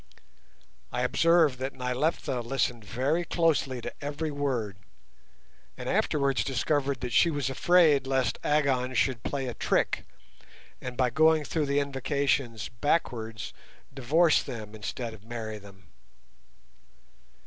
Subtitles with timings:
[0.91, 4.77] I observed that Nyleptha listened very closely to every word,
[5.77, 10.07] and afterwards discovered that she was afraid lest Agon should play her a trick,
[10.81, 13.53] and by going through the invocations backwards
[13.93, 15.91] divorce them instead of marry them.